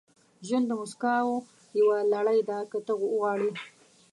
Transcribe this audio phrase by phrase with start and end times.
[0.47, 1.35] •ژوند د موسکاو
[1.79, 3.51] یوه لړۍ ده، که ته وغواړې.